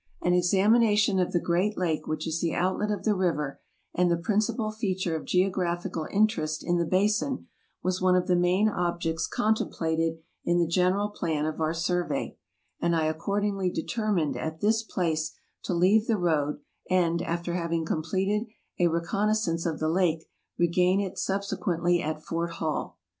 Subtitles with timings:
[0.23, 3.61] An ex amination of the great lake which is the outlet of the river,
[3.93, 7.45] and the principal feature of geographical interest in the basin,
[7.83, 12.35] was one of the main objects contemplated in the general plan of our survey,
[12.79, 15.35] and I accordingly determined at this place
[15.65, 18.47] to leave the road, and, after having completed
[18.79, 20.25] a recon naissance of the lake,
[20.57, 22.97] regain it subsequently at Fort Hall.